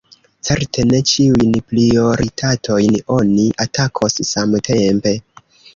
[0.47, 5.17] Certe ne ĉiujn prioritatojn oni atakos samtempe.